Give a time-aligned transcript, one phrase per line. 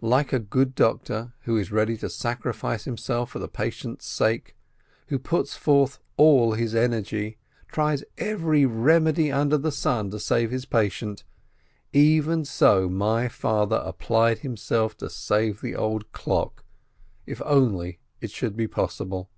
[0.00, 4.56] Like a good doctor, who is ready to sacrifice himself for the patient's sake,
[5.08, 7.36] who puts forth all his energy,
[7.70, 11.22] tries every remedy under the sun to save his patient,
[11.92, 16.64] even so my father applied himself to save the old clock,
[17.26, 19.28] if only it should be possible.